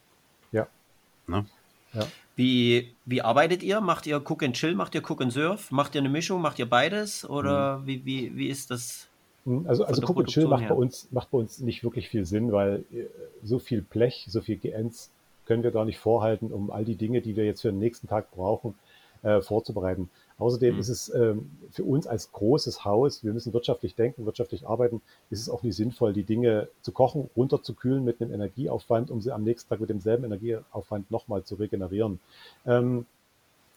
[1.30, 1.46] Ne?
[1.94, 2.06] Ja.
[2.36, 3.80] Wie, wie arbeitet ihr?
[3.80, 4.74] Macht ihr Cook and Chill?
[4.74, 5.70] Macht ihr Cook and Surf?
[5.70, 6.40] Macht ihr eine Mischung?
[6.40, 7.28] Macht ihr beides?
[7.28, 7.86] Oder mhm.
[7.86, 9.08] wie, wie, wie ist das?
[9.44, 12.24] Mhm, also, also Cook and Chill macht bei, uns, macht bei uns nicht wirklich viel
[12.24, 13.04] Sinn, weil äh,
[13.42, 15.10] so viel Blech, so viel Geends
[15.46, 18.06] können wir gar nicht vorhalten, um all die Dinge, die wir jetzt für den nächsten
[18.06, 18.74] Tag brauchen,
[19.22, 20.08] äh, vorzubereiten.
[20.40, 20.80] Außerdem mhm.
[20.80, 25.40] ist es ähm, für uns als großes Haus, wir müssen wirtschaftlich denken, wirtschaftlich arbeiten, ist
[25.40, 29.44] es auch nicht sinnvoll, die Dinge zu kochen, runterzukühlen mit einem Energieaufwand, um sie am
[29.44, 32.20] nächsten Tag mit demselben Energieaufwand nochmal zu regenerieren.
[32.66, 33.06] Ähm,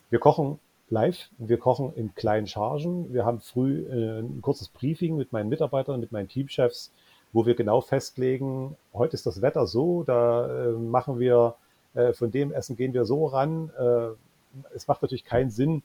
[0.10, 1.30] wir kochen live.
[1.38, 3.13] Wir kochen in kleinen Chargen.
[3.13, 6.91] Wir haben früh äh, ein kurzes Briefing mit meinen Mitarbeitern, mit meinen Teamchefs,
[7.34, 11.56] wo wir genau festlegen, heute ist das Wetter so, da äh, machen wir,
[11.95, 13.71] äh, von dem Essen gehen wir so ran.
[13.78, 14.10] Äh,
[14.76, 15.82] es macht natürlich keinen Sinn,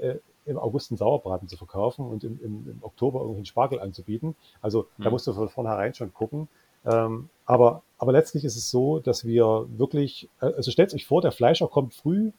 [0.00, 4.36] äh, im August einen Sauerbraten zu verkaufen und im, im, im Oktober irgendeinen Spargel anzubieten.
[4.62, 5.12] Also da hm.
[5.12, 6.48] musst du von vornherein schon gucken.
[6.84, 11.20] Ähm, aber, aber letztlich ist es so, dass wir wirklich, äh, also stellt euch vor,
[11.20, 12.30] der Fleischer kommt früh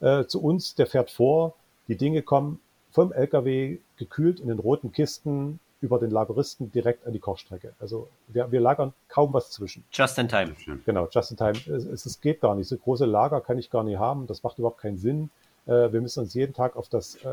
[0.00, 1.54] äh, zu uns, der fährt vor,
[1.88, 7.12] die Dinge kommen vom LKW gekühlt in den roten Kisten über den Lageristen direkt an
[7.12, 7.72] die Kochstrecke.
[7.78, 9.84] Also wir, wir lagern kaum was zwischen.
[9.92, 10.54] Just in time.
[10.84, 11.52] Genau, just in time.
[11.52, 12.68] Es, es geht gar nicht.
[12.68, 14.26] So große Lager kann ich gar nicht haben.
[14.26, 15.30] Das macht überhaupt keinen Sinn.
[15.68, 17.28] Äh, wir müssen uns jeden Tag auf das, äh,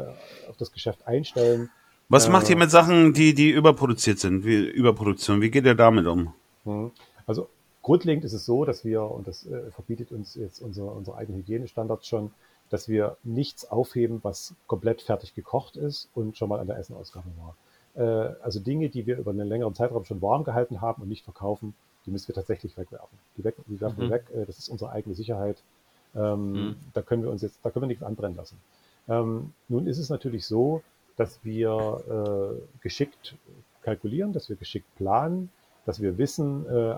[0.50, 1.70] auf das Geschäft einstellen.
[2.10, 4.46] Was äh, macht ihr mit Sachen, die, die überproduziert sind?
[4.46, 6.34] Wie, Überproduktion, wie geht ihr damit um?
[6.66, 6.92] Hm.
[7.26, 7.50] Also
[7.82, 11.42] grundlegend ist es so, dass wir, und das äh, verbietet uns jetzt unsere, unsere eigenen
[11.42, 12.32] Hygienestandards schon,
[12.70, 17.30] dass wir nichts aufheben, was komplett fertig gekocht ist und schon mal an der Essenausgabe
[17.38, 17.56] war.
[17.96, 21.24] Äh, also Dinge, die wir über einen längeren Zeitraum schon warm gehalten haben und nicht
[21.24, 21.74] verkaufen,
[22.06, 23.18] die müssen wir tatsächlich wegwerfen.
[23.38, 24.10] Die, weg, die werfen mhm.
[24.10, 24.26] wir weg.
[24.34, 25.64] Äh, das ist unsere eigene Sicherheit.
[26.16, 26.76] Ähm, mhm.
[26.94, 28.58] Da können wir uns jetzt, da können wir nichts anbrennen lassen.
[29.08, 30.82] Ähm, nun ist es natürlich so,
[31.18, 33.36] dass wir äh, geschickt
[33.82, 35.50] kalkulieren, dass wir geschickt planen,
[35.86, 36.96] dass wir wissen, äh,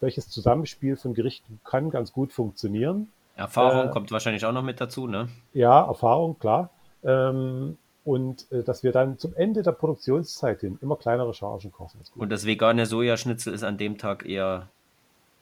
[0.00, 3.08] welches Zusammenspiel von Gerichten kann ganz gut funktionieren.
[3.36, 5.28] Erfahrung äh, kommt wahrscheinlich auch noch mit dazu, ne?
[5.52, 6.70] Ja, Erfahrung, klar.
[7.04, 12.00] Ähm, und äh, dass wir dann zum Ende der Produktionszeit hin immer kleinere Chargen kochen.
[12.14, 14.68] Und das vegane Sojaschnitzel ist an dem Tag eher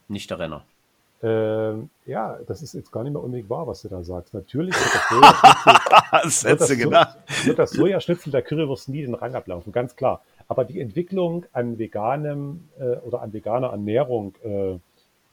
[0.09, 0.65] nicht der Renner.
[1.27, 4.35] Ähm, ja, das ist jetzt gar nicht mehr unbedingt wahr, was du da sagst.
[4.35, 9.35] Natürlich wird das Sojaschnitzel, wird das, so, wird das Sojaschnitzel der Currywurst nie den Rang
[9.35, 10.21] ablaufen, ganz klar.
[10.49, 14.79] Aber die Entwicklung an veganem äh, oder an veganer Ernährung äh,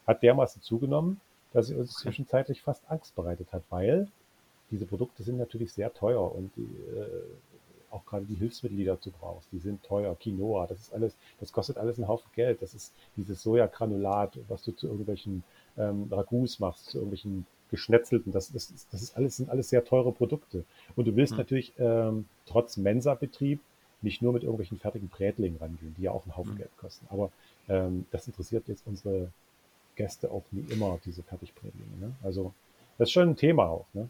[0.06, 1.20] hat dermaßen zugenommen,
[1.52, 4.08] dass sie uns zwischenzeitlich fast Angst bereitet hat, weil
[4.70, 7.06] diese Produkte sind natürlich sehr teuer und die, äh,
[7.92, 10.16] auch gerade die Hilfsmittel, die dazu brauchst, die sind teuer.
[10.16, 12.62] Quinoa, das ist alles, das kostet alles einen Haufen Geld.
[12.62, 15.44] Das ist dieses Sojagranulat, was du zu irgendwelchen
[15.76, 18.32] ähm, Ragouts machst, zu irgendwelchen geschnetzelten.
[18.32, 20.64] Das, das, das ist alles, sind alles sehr teure Produkte.
[20.96, 21.38] Und du willst mhm.
[21.38, 23.60] natürlich ähm, trotz Mensa-Betrieb
[24.02, 26.58] nicht nur mit irgendwelchen fertigen Brätlingen rangehen, die ja auch einen Haufen mhm.
[26.58, 27.06] Geld kosten.
[27.10, 27.30] Aber
[27.68, 29.32] ähm, das interessiert jetzt unsere
[29.96, 31.96] Gäste auch nie immer, diese Fertigbrätlinge.
[32.00, 32.12] Ne?
[32.22, 32.52] Also
[32.98, 33.86] das ist schon ein Thema auch.
[33.92, 34.08] Ne?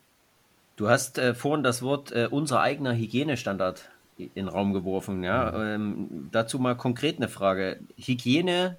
[0.83, 5.23] Du hast äh, vorhin das Wort äh, unser eigener Hygienestandard in den Raum geworfen.
[5.23, 5.75] Ja?
[5.75, 7.79] Ähm, dazu mal konkret eine Frage.
[7.97, 8.79] Hygiene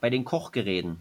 [0.00, 0.96] bei den Kochgeräten.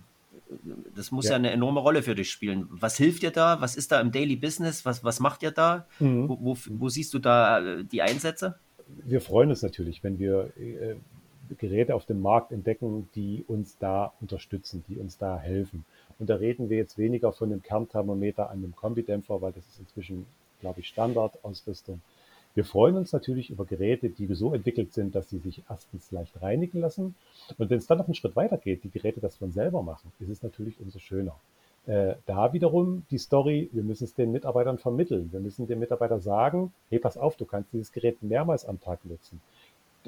[0.95, 1.31] Das muss ja.
[1.31, 1.38] ja.
[1.38, 2.67] eine enorme Rolle für dich spielen.
[2.69, 3.60] Was hilft dir da?
[3.60, 4.86] Was ist da im Daily Business?
[4.86, 5.88] Was, was macht ihr da?
[5.99, 6.29] Mhm.
[6.29, 8.60] Wo, wo, wo, siehst du da äh, die Einsätze?
[9.03, 10.93] Wir freuen uns natürlich, wenn wir äh,
[11.58, 15.86] Geräte auf dem Markt entdecken, die uns da unterstützen, die uns da helfen.
[16.19, 19.80] Und da reden wir jetzt weniger von dem Kernthermometer an dem Kombidämpfer, weil das ist
[19.80, 20.25] inzwischen,
[20.62, 22.01] glaube ich, Standardausrüstung.
[22.54, 26.41] Wir freuen uns natürlich über Geräte, die so entwickelt sind, dass sie sich erstens leicht
[26.41, 27.15] reinigen lassen.
[27.58, 30.10] Und wenn es dann noch einen Schritt weiter geht, die Geräte das von selber machen,
[30.21, 31.36] ist es natürlich umso schöner.
[31.86, 35.30] Äh, da wiederum die Story, wir müssen es den Mitarbeitern vermitteln.
[35.34, 39.04] Wir müssen dem Mitarbeiter sagen, hey, pass auf, du kannst dieses Gerät mehrmals am Tag
[39.04, 39.41] nutzen.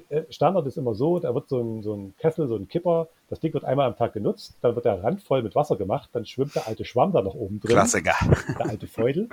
[0.09, 3.07] Äh, Standard ist immer so, da wird so ein, so ein Kessel, so ein Kipper,
[3.29, 6.09] das Ding wird einmal am Tag genutzt, dann wird der Rand voll mit Wasser gemacht,
[6.13, 7.71] dann schwimmt der alte Schwamm da noch oben drin.
[7.71, 8.15] Klassiker.
[8.57, 9.29] Der alte Feudel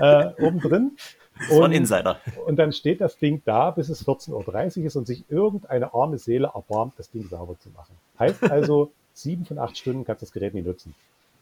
[0.00, 0.96] äh, oben drin.
[1.50, 2.18] Und, Von Insider.
[2.46, 6.16] Und dann steht das Ding da, bis es 14.30 Uhr ist und sich irgendeine arme
[6.16, 7.94] Seele erbarmt, das Ding sauber zu machen.
[8.18, 10.94] Heißt also, sieben von acht Stunden kannst du das Gerät nicht nutzen.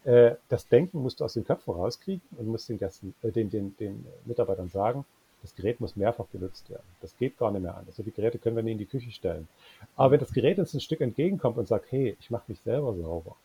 [0.05, 3.51] Äh, das Denken musst du aus den Köpfen rauskriegen und musst den, Gästen, äh, den,
[3.51, 5.05] den, den Mitarbeitern sagen,
[5.45, 6.87] das Gerät muss mehrfach genutzt werden.
[7.03, 7.99] Das geht gar nicht mehr anders.
[7.99, 9.47] Also die Geräte können wir nicht in die Küche stellen.
[9.95, 12.95] Aber wenn das Gerät uns ein Stück entgegenkommt und sagt, hey, ich mache mich selber
[12.95, 13.37] sauber,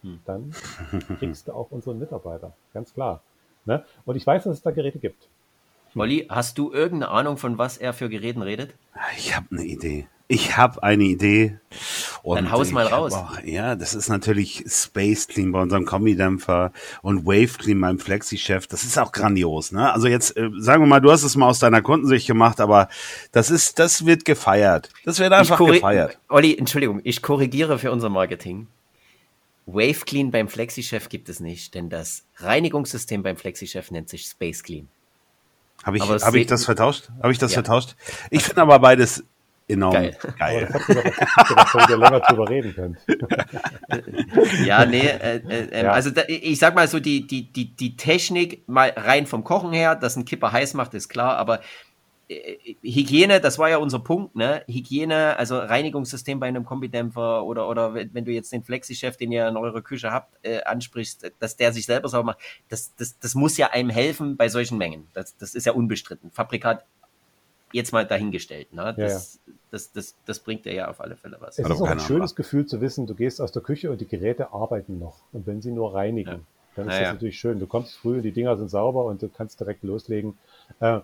[0.00, 0.20] hm.
[0.24, 0.54] dann
[1.18, 2.54] kriegst du auch unseren Mitarbeiter.
[2.72, 3.22] Ganz klar.
[3.66, 3.84] Ne?
[4.06, 5.28] Und ich weiß, dass es da Geräte gibt.
[5.92, 8.74] Molly, hast du irgendeine Ahnung, von was er für Geräten redet?
[9.18, 10.08] Ich habe eine Idee.
[10.28, 11.58] Ich habe eine Idee.
[12.24, 13.12] Und Dann haus mal raus.
[13.12, 18.66] Auch, ja, das ist natürlich Space Clean bei unserem Kombidämpfer und Wave Clean beim Flexi-Chef.
[18.66, 19.92] Das ist auch grandios, ne?
[19.92, 22.88] Also jetzt, äh, sagen wir mal, du hast es mal aus deiner Kundensicht gemacht, aber
[23.30, 24.90] das ist, das wird gefeiert.
[25.04, 26.18] Das wird einfach gefeiert.
[26.28, 28.66] Olli, Entschuldigung, ich korrigiere für unser Marketing.
[29.66, 34.64] Wave Clean beim Flexi-Chef gibt es nicht, denn das Reinigungssystem beim Flexi-Chef nennt sich Space
[34.64, 34.88] Clean.
[35.84, 37.10] Habe ich, hab ich das vertauscht?
[37.22, 37.56] Habe ich das ja.
[37.56, 37.94] vertauscht?
[38.30, 39.22] Ich finde aber beides
[39.68, 40.16] enorm geil.
[40.38, 40.68] geil.
[41.36, 42.96] Aber das länger drüber reden können.
[44.64, 45.92] ja, nee, äh, äh, ja.
[45.92, 49.72] also da, ich sag mal so, die, die, die, die Technik mal rein vom Kochen
[49.72, 51.60] her, dass ein Kipper heiß macht, ist klar, aber
[52.28, 54.62] äh, Hygiene, das war ja unser Punkt, ne?
[54.68, 59.48] Hygiene, also Reinigungssystem bei einem Kombidämpfer oder, oder wenn du jetzt den Flexi-Chef, den ihr
[59.48, 63.34] in eurer Küche habt, äh, ansprichst, dass der sich selber sauber macht, das, das, das
[63.34, 65.08] muss ja einem helfen bei solchen Mengen.
[65.12, 66.30] Das, das ist ja unbestritten.
[66.30, 66.84] Fabrikat
[67.72, 68.72] jetzt mal dahingestellt.
[68.72, 68.94] Ne?
[68.96, 69.58] Das, ja, ja.
[69.70, 71.58] Das, das, das, bringt dir ja auf alle Fälle was.
[71.58, 74.06] Es ist auch ein schönes Gefühl zu wissen, du gehst aus der Küche und die
[74.06, 75.16] Geräte arbeiten noch.
[75.32, 76.40] Und wenn sie nur reinigen, ja.
[76.76, 77.58] dann ist das natürlich schön.
[77.58, 80.38] Du kommst früh, die Dinger sind sauber und du kannst direkt loslegen.
[80.80, 81.00] Äh,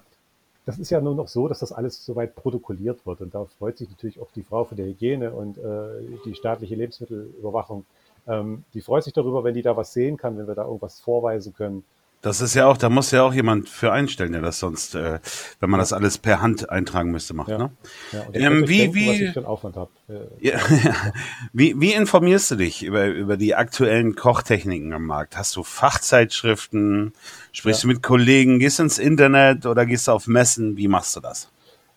[0.64, 3.20] das ist ja nur noch so, dass das alles soweit protokolliert wird.
[3.20, 6.76] Und da freut sich natürlich auch die Frau für die Hygiene und äh, die staatliche
[6.76, 7.84] Lebensmittelüberwachung.
[8.28, 11.00] Ähm, die freut sich darüber, wenn die da was sehen kann, wenn wir da irgendwas
[11.00, 11.84] vorweisen können.
[12.22, 15.18] Das ist ja auch, da muss ja auch jemand für einstellen, der das sonst, äh,
[15.58, 17.48] wenn man das alles per Hand eintragen müsste, macht.
[17.48, 17.58] Ja.
[17.58, 17.70] Ne?
[18.12, 20.60] Ja, ähm, wie, denken, wie, äh, ja,
[21.52, 25.36] wie, wie informierst du dich über, über die aktuellen Kochtechniken am Markt?
[25.36, 27.12] Hast du Fachzeitschriften?
[27.50, 28.60] Sprichst du mit Kollegen?
[28.60, 30.76] Gehst du ins Internet oder gehst du auf Messen?
[30.76, 31.50] Wie machst du das?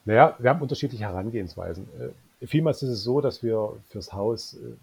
[0.05, 1.87] Naja, wir haben unterschiedliche Herangehensweisen.
[2.41, 4.73] Äh, vielmals ist es so, dass wir fürs Haus äh,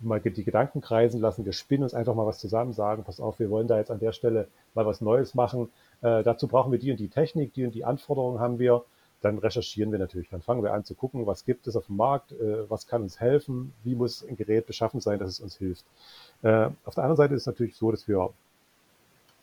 [0.00, 3.38] mal die Gedanken kreisen lassen, wir spinnen uns einfach mal was zusammen, sagen, pass auf,
[3.38, 5.70] wir wollen da jetzt an der Stelle mal was Neues machen.
[6.02, 8.84] Äh, dazu brauchen wir die und die Technik, die und die Anforderungen haben wir.
[9.22, 11.96] Dann recherchieren wir natürlich, dann fangen wir an zu gucken, was gibt es auf dem
[11.96, 15.56] Markt, äh, was kann uns helfen, wie muss ein Gerät beschaffen sein, dass es uns
[15.56, 15.84] hilft.
[16.42, 18.20] Äh, auf der anderen Seite ist es natürlich so, dass wir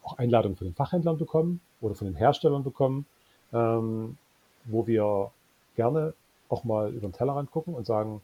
[0.04, 3.08] auch Einladungen von den Fachhändlern bekommen oder von den Herstellern bekommen,
[3.52, 4.18] ähm,
[4.66, 5.32] wo wir
[5.76, 6.14] gerne
[6.50, 8.22] auch mal über den Tellerrand gucken und sagen,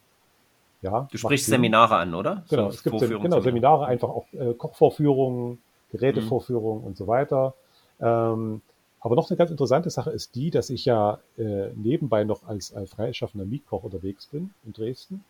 [0.81, 2.43] ja, du sprichst Seminare an, oder?
[2.49, 5.59] Genau, so es gibt Sem genau, Seminare, einfach auch äh, Kochvorführungen,
[5.91, 6.87] Gerätevorführungen mhm.
[6.87, 7.53] und so weiter.
[7.99, 8.61] Ähm,
[9.01, 12.73] aber noch eine ganz interessante Sache ist die, dass ich ja äh, nebenbei noch als,
[12.73, 15.23] als freischaffender Mietkoch unterwegs bin in Dresden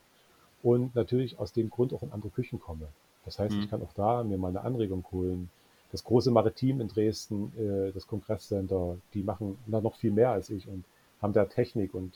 [0.63, 2.87] und natürlich aus dem Grund auch in andere Küchen komme.
[3.25, 3.61] Das heißt, mhm.
[3.61, 5.49] ich kann auch da mir mal eine Anregung holen.
[5.91, 10.49] Das große Maritim in Dresden, äh, das Kongresscenter, die machen da noch viel mehr als
[10.49, 10.83] ich und
[11.21, 12.13] haben da Technik und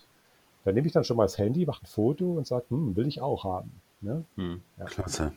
[0.63, 3.07] da nehme ich dann schon mal das Handy, mache ein Foto und sage, hm, will
[3.07, 3.71] ich auch haben.
[4.01, 4.23] Ne?
[4.35, 4.85] Hm, ja.
[4.85, 5.33] Klasse.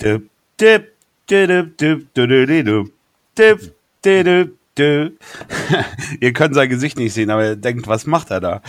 [0.00, 0.92] Dip, dip,
[1.28, 2.92] dip, dip, dip,
[3.36, 5.20] dip, dip, dip,
[6.20, 8.62] Ihr könnt sein Gesicht nicht sehen, aber ihr denkt, was macht er da?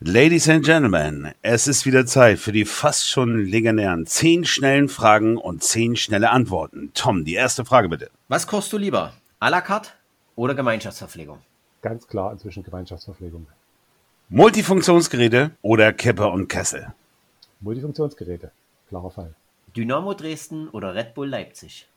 [0.00, 5.36] Ladies and Gentlemen, es ist wieder Zeit für die fast schon legendären zehn schnellen Fragen
[5.36, 6.92] und zehn schnelle Antworten.
[6.94, 8.10] Tom, die erste Frage bitte.
[8.28, 9.12] Was kochst du lieber?
[9.40, 9.90] A la carte
[10.36, 11.40] oder Gemeinschaftsverpflegung?
[11.82, 13.48] Ganz klar inzwischen Gemeinschaftsverpflegung.
[14.30, 16.92] Multifunktionsgeräte oder Kipper und Kessel?
[17.60, 18.50] Multifunktionsgeräte,
[18.90, 19.34] klarer Fall.
[19.74, 21.88] Dynamo Dresden oder Red Bull Leipzig?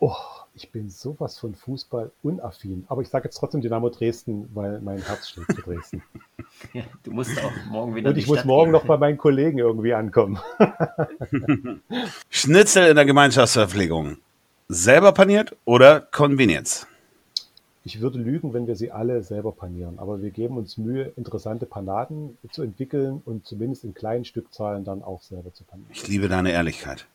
[0.00, 0.16] Oh,
[0.56, 2.86] ich bin sowas von Fußball unaffin.
[2.88, 6.02] Aber ich sage jetzt trotzdem Dynamo Dresden, weil mein Herz schlägt für Dresden.
[6.72, 8.10] ja, du musst auch morgen wieder.
[8.10, 8.80] Und ich muss morgen gehen.
[8.80, 10.40] noch bei meinen Kollegen irgendwie ankommen.
[12.30, 14.16] Schnitzel in der Gemeinschaftsverpflegung.
[14.68, 16.88] Selber paniert oder Convenience?
[17.86, 21.66] Ich würde lügen, wenn wir sie alle selber panieren, aber wir geben uns Mühe, interessante
[21.66, 25.88] Panaden zu entwickeln und zumindest in kleinen Stückzahlen dann auch selber zu panieren.
[25.92, 27.06] Ich liebe deine Ehrlichkeit.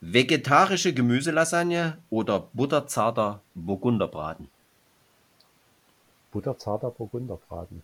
[0.00, 4.46] Vegetarische Gemüselasagne oder butterzarter Burgunderbraten?
[6.30, 7.82] Butterzarter Burgunderbraten.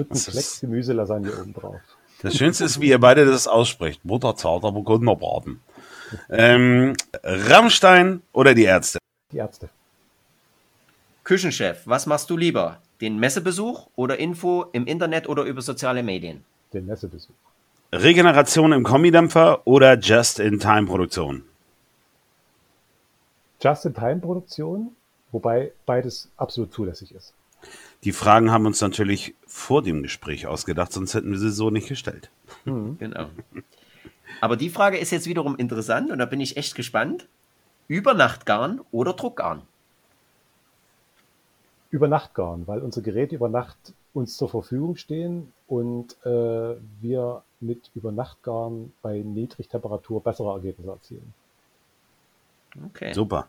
[0.00, 1.80] Und ein Flex Gemüselasagne oben drauf.
[2.22, 4.00] Das Schönste ist, wie ihr beide das aussprecht.
[4.02, 5.60] Butterzarter Burgunderbraten.
[6.30, 8.98] Ähm, Rammstein oder die Ärzte?
[9.30, 9.68] Die Ärzte.
[11.26, 12.80] Küchenchef, was machst du lieber?
[13.00, 16.44] Den Messebesuch oder Info im Internet oder über soziale Medien?
[16.72, 17.34] Den Messebesuch.
[17.92, 21.42] Regeneration im Kombidämpfer oder Just-in-Time-Produktion?
[23.60, 24.94] Just-in-Time-Produktion,
[25.32, 27.34] wobei beides absolut zulässig ist.
[28.04, 31.88] Die Fragen haben uns natürlich vor dem Gespräch ausgedacht, sonst hätten wir sie so nicht
[31.88, 32.30] gestellt.
[32.66, 32.98] Mhm.
[33.00, 33.30] Genau.
[34.40, 37.26] Aber die Frage ist jetzt wiederum interessant und da bin ich echt gespannt.
[37.88, 39.62] Übernachtgarn oder Druckgarn?
[41.90, 43.76] Über Nacht garen, weil unsere Geräte über Nacht
[44.12, 50.90] uns zur Verfügung stehen und äh, wir mit über Nacht garen bei Niedrigtemperatur bessere Ergebnisse
[50.90, 51.34] erzielen.
[52.86, 53.12] Okay.
[53.12, 53.48] Super.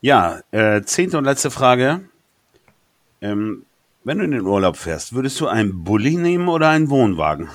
[0.00, 2.08] Ja, äh, zehnte und letzte Frage.
[3.20, 3.64] Ähm,
[4.04, 7.48] wenn du in den Urlaub fährst, würdest du einen Bulli nehmen oder einen Wohnwagen?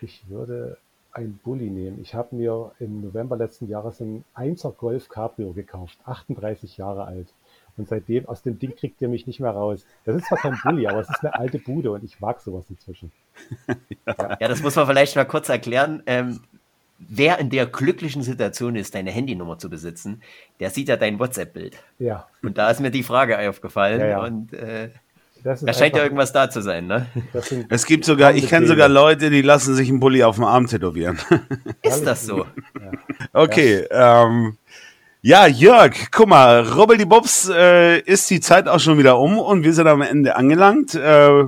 [0.00, 0.78] Ich würde
[1.10, 2.00] einen Bulli nehmen.
[2.00, 7.28] Ich habe mir im November letzten Jahres einen 1er Golf Cabrio gekauft, 38 Jahre alt.
[7.76, 9.84] Und seitdem, aus dem Ding kriegt ihr mich nicht mehr raus.
[10.04, 12.64] Das ist zwar kein Bulli, aber es ist eine alte Bude und ich mag sowas
[12.70, 13.10] inzwischen.
[14.06, 14.36] ja.
[14.40, 16.02] ja, das muss man vielleicht mal kurz erklären.
[16.06, 16.40] Ähm,
[16.98, 20.22] wer in der glücklichen Situation ist, deine Handynummer zu besitzen,
[20.60, 21.76] der sieht ja dein WhatsApp-Bild.
[21.98, 22.28] Ja.
[22.42, 24.24] Und da ist mir die Frage aufgefallen ja, ja.
[24.24, 24.90] und äh,
[25.44, 27.06] da scheint ja irgendwas da zu sein, ne?
[27.68, 30.66] Es gibt sogar, ich kenne sogar Leute, die lassen sich einen Bulli auf dem Arm
[30.66, 31.18] tätowieren.
[31.82, 32.46] Ist das so?
[32.80, 32.90] Ja.
[33.32, 34.56] Okay, ähm,
[35.26, 39.38] Ja, Jörg, guck mal, Robbel die Bobs äh, ist die Zeit auch schon wieder um
[39.38, 40.94] und wir sind am Ende angelangt.
[40.94, 41.44] Äh,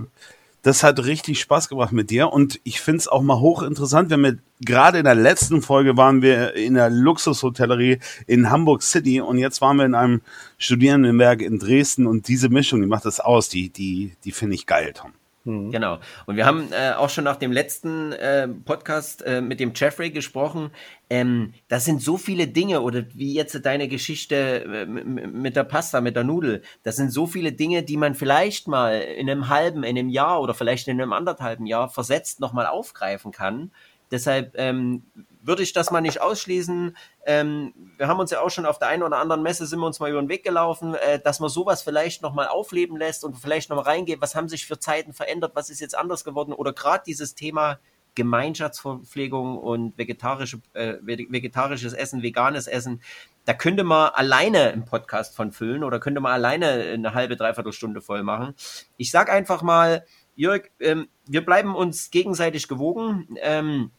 [0.63, 4.23] das hat richtig Spaß gebracht mit dir und ich finde es auch mal hochinteressant, wenn
[4.23, 9.37] wir gerade in der letzten Folge waren wir in der Luxushotellerie in Hamburg City und
[9.37, 10.23] jetzt waren wir in einem
[10.57, 14.65] Studierendenwerk in Dresden und diese Mischung, die macht das aus, die, die, die finde ich
[14.65, 15.13] geil, Tom.
[15.47, 15.71] Mhm.
[15.71, 15.99] Genau.
[16.27, 20.11] Und wir haben äh, auch schon nach dem letzten äh, Podcast äh, mit dem Jeffrey
[20.11, 20.71] gesprochen.
[21.09, 26.01] Ähm, das sind so viele Dinge, oder wie jetzt deine Geschichte äh, mit der Pasta,
[26.01, 26.63] mit der Nudel.
[26.83, 30.41] Das sind so viele Dinge, die man vielleicht mal in einem halben, in einem Jahr
[30.41, 33.71] oder vielleicht in einem anderthalben Jahr versetzt nochmal aufgreifen kann.
[34.11, 35.05] Deshalb ähm,
[35.47, 36.97] würde ich das mal nicht ausschließen.
[37.25, 39.87] Ähm, wir haben uns ja auch schon auf der einen oder anderen Messe sind wir
[39.87, 43.37] uns mal über den Weg gelaufen, äh, dass man sowas vielleicht nochmal aufleben lässt und
[43.37, 46.73] vielleicht nochmal reingeht, was haben sich für Zeiten verändert, was ist jetzt anders geworden oder
[46.73, 47.79] gerade dieses Thema
[48.17, 53.03] Gemeinschaftsverpflegung und vegetarische, äh, vegetarisches Essen, veganes Essen,
[53.45, 57.73] da könnte man alleine einen Podcast von füllen oder könnte man alleine eine halbe, dreiviertel
[57.73, 58.55] Stunde voll machen.
[58.97, 60.05] Ich sag einfach mal,
[60.35, 63.37] Jörg, ähm, wir bleiben uns gegenseitig gewogen.
[63.41, 63.91] Ähm,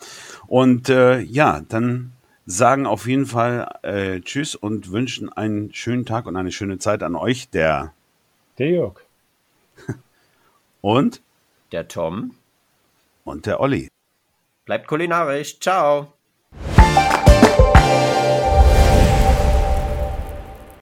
[0.47, 2.13] Und äh, ja, dann
[2.49, 7.03] sagen auf jeden Fall äh, Tschüss und wünschen einen schönen Tag und eine schöne Zeit
[7.03, 7.93] an euch, der.
[8.57, 9.01] Der Jörg.
[10.81, 11.21] Und?
[11.73, 12.35] Der Tom.
[13.25, 13.89] Und der Olli.
[14.65, 15.61] Bleibt kulinarisch.
[15.61, 16.15] Ciao.